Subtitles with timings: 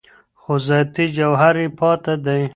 [0.41, 2.41] خو ذاتي جوهر یې پاته دی